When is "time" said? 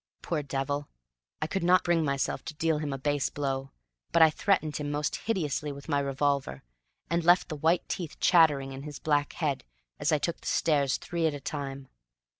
11.39-11.87